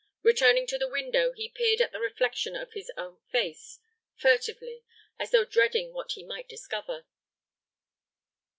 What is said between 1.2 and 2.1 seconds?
he peered at the